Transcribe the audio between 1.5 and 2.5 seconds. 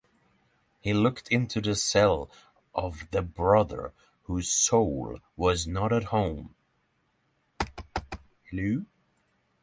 the cell